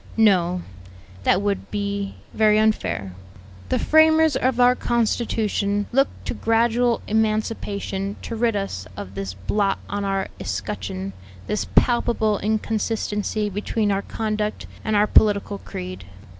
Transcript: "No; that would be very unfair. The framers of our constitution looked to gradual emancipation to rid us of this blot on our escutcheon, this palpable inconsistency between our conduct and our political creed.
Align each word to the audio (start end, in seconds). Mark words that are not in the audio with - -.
"No; 0.17 0.63
that 1.25 1.43
would 1.43 1.69
be 1.69 2.15
very 2.33 2.57
unfair. 2.57 3.13
The 3.69 3.77
framers 3.77 4.35
of 4.35 4.59
our 4.59 4.75
constitution 4.75 5.85
looked 5.91 6.25
to 6.25 6.33
gradual 6.33 7.03
emancipation 7.05 8.15
to 8.23 8.35
rid 8.35 8.55
us 8.55 8.87
of 8.97 9.13
this 9.13 9.35
blot 9.35 9.77
on 9.87 10.03
our 10.03 10.29
escutcheon, 10.39 11.13
this 11.45 11.67
palpable 11.75 12.39
inconsistency 12.39 13.47
between 13.47 13.91
our 13.91 14.01
conduct 14.01 14.65
and 14.83 14.95
our 14.95 15.05
political 15.05 15.59
creed. 15.59 16.03